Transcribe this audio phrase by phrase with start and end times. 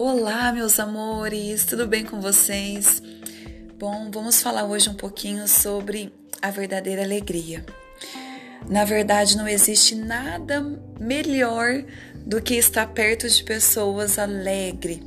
[0.00, 3.02] Olá, meus amores, tudo bem com vocês?
[3.80, 7.66] Bom, vamos falar hoje um pouquinho sobre a verdadeira alegria.
[8.68, 10.60] Na verdade, não existe nada
[11.00, 11.82] melhor
[12.24, 15.00] do que estar perto de pessoas alegres.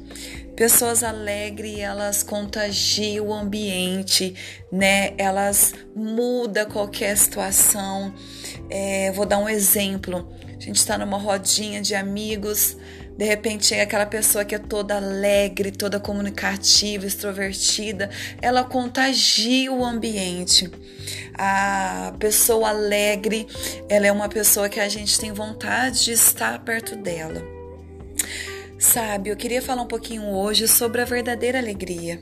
[0.58, 4.36] Pessoas alegres, elas contagiam o ambiente,
[4.70, 5.14] né?
[5.18, 8.14] Elas mudam qualquer situação.
[8.70, 10.30] É, vou dar um exemplo.
[10.50, 12.76] A gente está numa rodinha de amigos,
[13.22, 18.10] de repente chega aquela pessoa que é toda alegre, toda comunicativa, extrovertida,
[18.42, 20.68] ela contagia o ambiente.
[21.36, 23.46] A pessoa alegre,
[23.88, 27.44] ela é uma pessoa que a gente tem vontade de estar perto dela.
[28.80, 32.20] Sabe, eu queria falar um pouquinho hoje sobre a verdadeira alegria.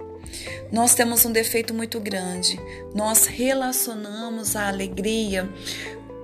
[0.69, 2.59] Nós temos um defeito muito grande.
[2.93, 5.49] Nós relacionamos a alegria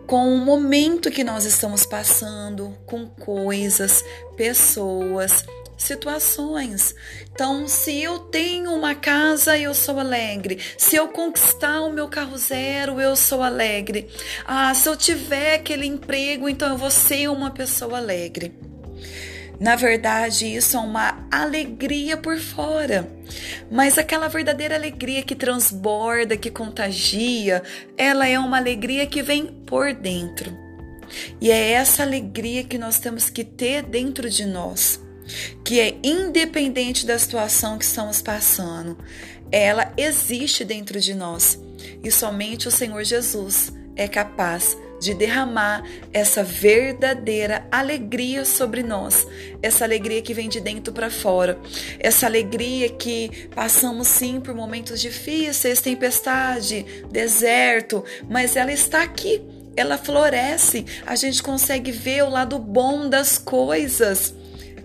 [0.08, 4.04] com o momento que nós estamos passando, com coisas,
[4.38, 5.44] pessoas,
[5.78, 6.96] situações.
[7.32, 10.60] Então, se eu tenho uma casa, eu sou alegre.
[10.78, 14.10] Se eu conquistar o meu carro zero, eu sou alegre.
[14.46, 18.54] Ah, se eu tiver aquele emprego, então eu vou ser uma pessoa alegre.
[19.60, 23.10] Na verdade, isso é uma alegria por fora,
[23.72, 27.64] mas aquela verdadeira alegria que transborda, que contagia,
[27.98, 30.56] ela é uma alegria que vem por dentro.
[31.40, 35.00] E é essa alegria que nós temos que ter dentro de nós,
[35.64, 38.98] que é independente da situação que estamos passando,
[39.52, 41.60] ela existe dentro de nós
[42.04, 49.28] e somente o Senhor Jesus é capaz de derramar essa verdadeira alegria sobre nós,
[49.62, 51.60] essa alegria que vem de dentro para fora,
[52.00, 59.42] essa alegria que passamos sim por momentos difíceis, tempestade, deserto, mas ela está aqui,
[59.76, 64.34] ela floresce, a gente consegue ver o lado bom das coisas.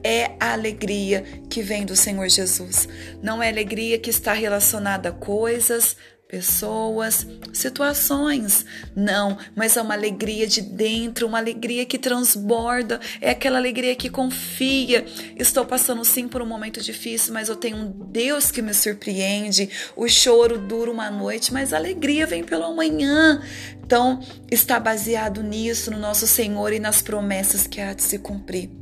[0.02, 2.88] É a alegria que vem do Senhor Jesus.
[3.22, 5.94] Não é alegria que está relacionada a coisas,
[6.30, 8.64] pessoas, situações.
[8.94, 14.08] Não, mas é uma alegria de dentro, uma alegria que transborda, é aquela alegria que
[14.08, 15.04] confia.
[15.36, 19.68] Estou passando sim por um momento difícil, mas eu tenho um Deus que me surpreende.
[19.96, 23.42] O choro dura uma noite, mas a alegria vem pelo amanhã.
[23.82, 28.79] Então, está baseado nisso, no nosso Senhor e nas promessas que há de se cumprir.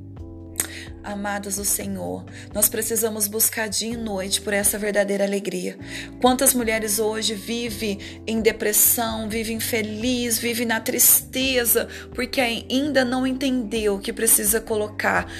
[1.08, 5.78] Amados do Senhor, nós precisamos buscar dia e noite por essa verdadeira alegria.
[6.20, 13.98] Quantas mulheres hoje vivem em depressão, vivem infeliz, vivem na tristeza, porque ainda não entendeu
[13.98, 15.32] que precisa colocar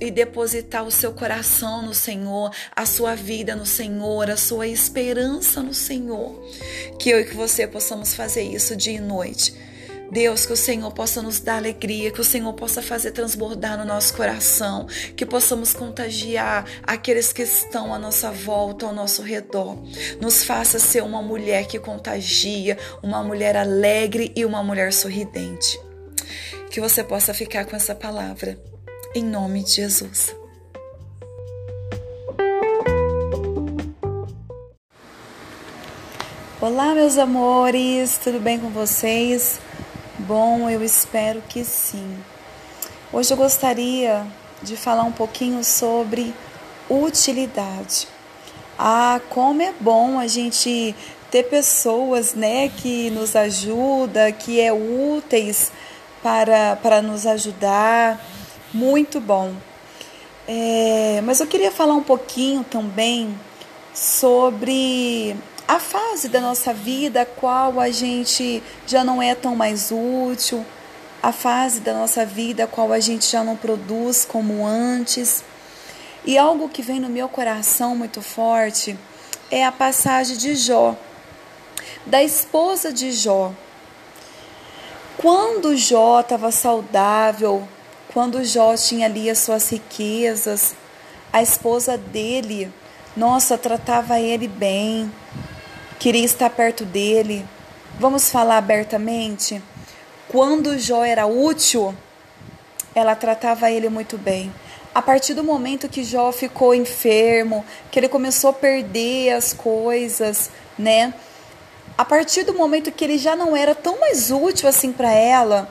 [0.00, 5.60] e depositar o seu coração no Senhor, a sua vida no Senhor, a sua esperança
[5.60, 6.40] no Senhor.
[7.00, 9.71] Que eu e que você possamos fazer isso dia e noite
[10.12, 13.86] Deus, que o Senhor possa nos dar alegria, que o Senhor possa fazer transbordar no
[13.86, 14.86] nosso coração,
[15.16, 19.74] que possamos contagiar aqueles que estão à nossa volta, ao nosso redor.
[20.20, 25.80] Nos faça ser uma mulher que contagia, uma mulher alegre e uma mulher sorridente.
[26.70, 28.60] Que você possa ficar com essa palavra,
[29.14, 30.36] em nome de Jesus.
[36.60, 39.58] Olá, meus amores, tudo bem com vocês?
[40.34, 42.16] Bom, eu espero que sim.
[43.12, 44.26] Hoje eu gostaria
[44.62, 46.32] de falar um pouquinho sobre
[46.88, 48.08] utilidade.
[48.78, 50.96] Ah, como é bom a gente
[51.30, 55.70] ter pessoas, né, que nos ajuda, que é úteis
[56.22, 58.18] para, para nos ajudar.
[58.72, 59.52] Muito bom.
[60.48, 63.38] É, mas eu queria falar um pouquinho também
[63.92, 65.36] sobre
[65.72, 70.66] a fase da nossa vida a qual a gente já não é tão mais útil,
[71.22, 75.42] a fase da nossa vida a qual a gente já não produz como antes.
[76.26, 78.98] E algo que vem no meu coração muito forte
[79.50, 80.94] é a passagem de Jó,
[82.04, 83.50] da esposa de Jó.
[85.16, 87.66] Quando Jó estava saudável,
[88.12, 90.74] quando Jó tinha ali as suas riquezas,
[91.32, 92.70] a esposa dele,
[93.16, 95.10] nossa, tratava ele bem,
[96.02, 97.46] queria estar perto dele.
[98.00, 99.62] Vamos falar abertamente?
[100.26, 101.94] Quando Jó era útil,
[102.92, 104.52] ela tratava ele muito bem.
[104.92, 110.50] A partir do momento que Jó ficou enfermo, que ele começou a perder as coisas,
[110.76, 111.14] né?
[111.96, 115.70] A partir do momento que ele já não era tão mais útil assim para ela,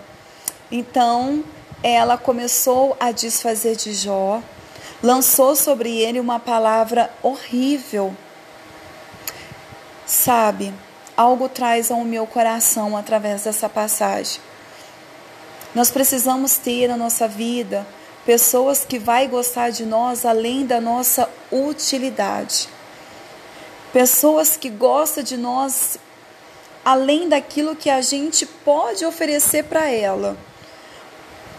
[0.72, 1.44] então
[1.84, 4.42] ela começou a desfazer de Jó,
[5.04, 8.16] lançou sobre ele uma palavra horrível
[10.12, 10.74] Sabe,
[11.16, 14.42] algo traz ao meu coração através dessa passagem.
[15.74, 17.88] Nós precisamos ter na nossa vida
[18.25, 22.68] pessoas que vai gostar de nós além da nossa utilidade.
[23.94, 25.98] Pessoas que gostam de nós
[26.84, 30.36] além daquilo que a gente pode oferecer para ela.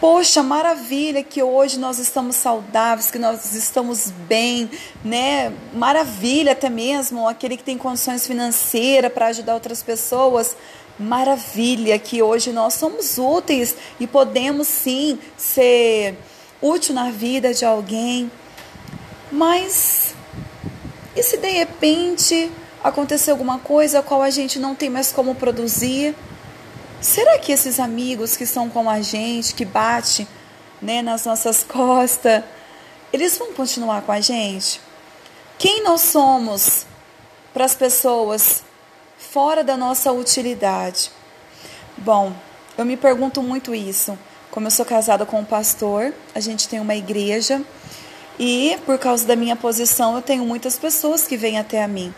[0.03, 4.69] Poxa, maravilha que hoje nós estamos saudáveis, que nós estamos bem,
[5.01, 5.53] né?
[5.73, 10.57] Maravilha até mesmo aquele que tem condições financeiras para ajudar outras pessoas.
[10.99, 16.17] Maravilha que hoje nós somos úteis e podemos sim ser
[16.61, 18.29] útil na vida de alguém.
[19.31, 20.13] Mas
[21.15, 22.51] e se de repente
[22.83, 26.13] acontecer alguma coisa a qual a gente não tem mais como produzir?
[27.03, 30.25] Será que esses amigos que estão com a gente, que bate,
[30.81, 32.41] né, nas nossas costas,
[33.11, 34.79] eles vão continuar com a gente?
[35.59, 36.85] Quem nós somos
[37.53, 38.63] para as pessoas
[39.17, 41.11] fora da nossa utilidade?
[41.97, 42.31] Bom,
[42.77, 44.17] eu me pergunto muito isso.
[44.49, 47.61] Como eu sou casada com um pastor, a gente tem uma igreja
[48.39, 52.15] e por causa da minha posição eu tenho muitas pessoas que vêm até a mim.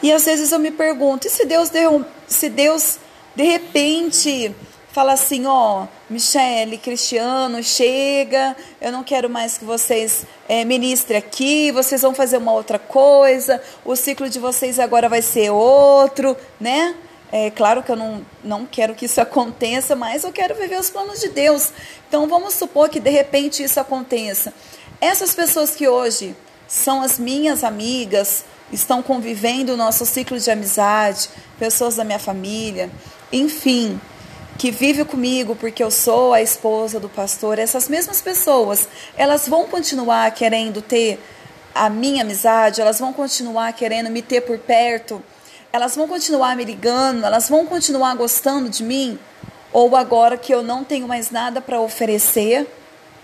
[0.00, 2.98] E às vezes eu me pergunto, e se Deus deu, se Deus
[3.34, 4.54] de repente,
[4.92, 11.72] fala assim: ó, Michele, Cristiano, chega, eu não quero mais que vocês é, ministrem aqui,
[11.72, 16.94] vocês vão fazer uma outra coisa, o ciclo de vocês agora vai ser outro, né?
[17.34, 20.90] É claro que eu não, não quero que isso aconteça, mas eu quero viver os
[20.90, 21.72] planos de Deus.
[22.06, 24.52] Então vamos supor que de repente isso aconteça.
[25.00, 26.36] Essas pessoas que hoje
[26.68, 31.28] são as minhas amigas, estão convivendo o nosso ciclo de amizade,
[31.58, 32.90] pessoas da minha família,
[33.30, 34.00] enfim,
[34.58, 39.66] que vive comigo porque eu sou a esposa do pastor, essas mesmas pessoas, elas vão
[39.66, 41.20] continuar querendo ter
[41.74, 45.22] a minha amizade, elas vão continuar querendo me ter por perto,
[45.72, 49.18] elas vão continuar me ligando, elas vão continuar gostando de mim,
[49.72, 52.66] ou agora que eu não tenho mais nada para oferecer,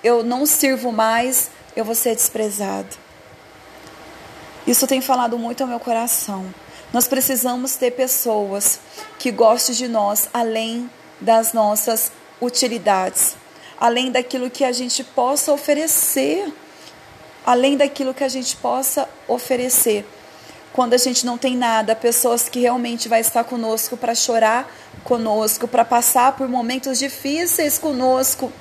[0.02, 3.07] eu não sirvo mais, eu vou ser desprezado.
[4.68, 6.44] Isso tem falado muito ao meu coração.
[6.92, 8.78] Nós precisamos ter pessoas
[9.18, 13.34] que gostem de nós além das nossas utilidades,
[13.80, 16.52] além daquilo que a gente possa oferecer,
[17.46, 20.06] além daquilo que a gente possa oferecer.
[20.70, 24.70] Quando a gente não tem nada, pessoas que realmente vai estar conosco para chorar
[25.02, 28.52] conosco, para passar por momentos difíceis conosco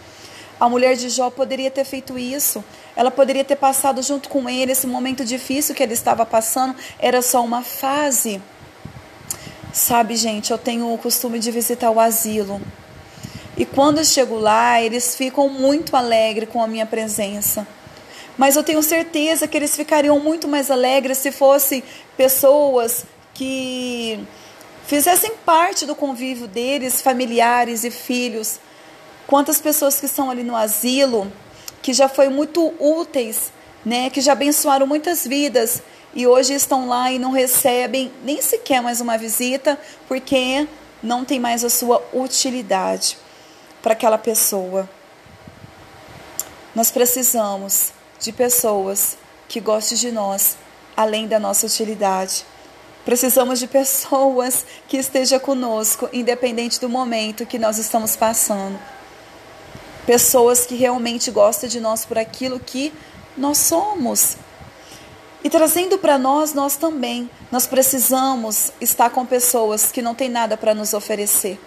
[0.59, 2.63] a mulher de Jó poderia ter feito isso.
[2.97, 6.75] Ela poderia ter passado junto com ele esse momento difícil que ele estava passando.
[6.97, 8.41] Era só uma fase.
[9.71, 12.59] Sabe, gente, eu tenho o costume de visitar o asilo.
[13.55, 17.67] E quando eu chego lá, eles ficam muito alegres com a minha presença.
[18.35, 21.83] Mas eu tenho certeza que eles ficariam muito mais alegres se fossem
[22.17, 24.19] pessoas que
[24.88, 28.59] fizessem parte do convívio deles, familiares e filhos.
[29.27, 31.31] Quantas pessoas que estão ali no asilo,
[31.88, 33.50] que já foi muito úteis,
[33.86, 35.81] né, que já abençoaram muitas vidas
[36.13, 40.68] e hoje estão lá e não recebem nem sequer mais uma visita, porque
[41.01, 43.18] não tem mais a sua utilidade
[43.81, 44.89] para aquela pessoa.
[46.75, 49.18] Nós precisamos de pessoas
[49.48, 50.57] que gostem de nós,
[50.94, 52.44] além da nossa utilidade.
[53.06, 58.78] Precisamos de pessoas que estejam conosco, independente do momento que nós estamos passando
[60.07, 62.94] pessoas que realmente gostam de nós por aquilo que
[63.37, 64.37] nós somos.
[65.44, 70.56] E trazendo para nós, nós também, nós precisamos estar com pessoas que não têm nada
[70.56, 71.59] para nos oferecer.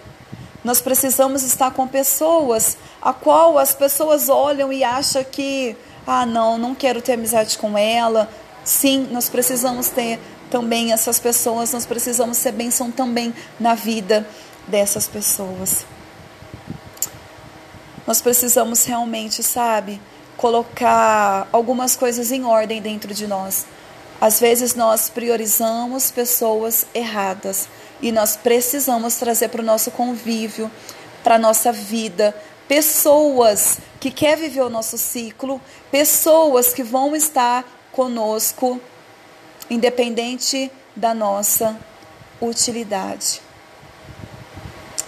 [0.65, 6.57] Nós precisamos estar com pessoas a qual as pessoas olham e acham que, ah, não,
[6.57, 8.29] não quero ter amizade com ela.
[8.65, 10.19] Sim, nós precisamos ter
[10.51, 14.27] também essas pessoas, nós precisamos ser bênção também na vida
[14.67, 15.85] dessas pessoas.
[18.07, 20.01] Nós precisamos realmente, sabe,
[20.37, 23.67] colocar algumas coisas em ordem dentro de nós.
[24.21, 27.69] Às vezes nós priorizamos pessoas erradas
[28.01, 30.71] e nós precisamos trazer para o nosso convívio,
[31.23, 32.35] para a nossa vida,
[32.67, 38.81] pessoas que quer viver o nosso ciclo, pessoas que vão estar conosco,
[39.69, 41.77] independente da nossa
[42.41, 43.43] utilidade.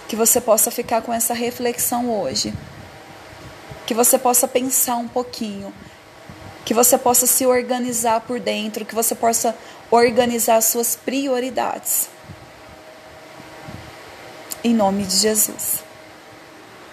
[0.07, 2.53] Que você possa ficar com essa reflexão hoje
[3.85, 5.73] que você possa pensar um pouquinho,
[6.65, 9.55] que você possa se organizar por dentro, que você possa
[9.91, 12.09] organizar as suas prioridades.
[14.63, 15.83] Em nome de Jesus.